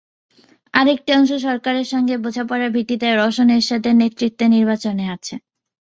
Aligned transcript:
আরেকটি 0.73 1.09
অংশ 1.13 1.31
সরকারের 1.47 1.87
সঙ্গে 1.93 2.15
বোঝাপড়ার 2.23 2.73
ভিত্তিতে 2.75 3.07
রওশন 3.11 3.47
এরশাদের 3.49 3.93
নেতৃত্বে 4.01 4.45
নির্বাচনে 4.55 5.05
আছে। 5.15 5.35